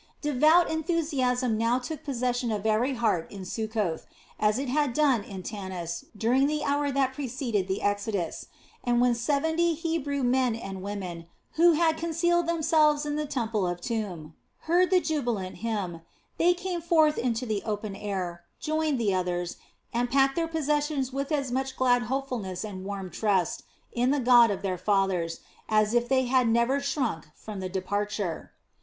[0.23, 4.07] Devout enthusiasm now took possession of every heart in Succoth,
[4.39, 8.47] as it had done in Tanis during the hour that preceded the exodus,
[8.83, 13.79] and when seventy Hebrew men and women, who had concealed themselves in the temple of
[13.79, 16.01] Turn, heard the jubilant hymn,
[16.39, 19.57] they came forth into the open air, joined the others,
[19.93, 23.61] and packed their possessions with as much glad hopefulness and warm trust
[23.91, 28.51] in the God of their fathers, as if they had never shrunk from the departure.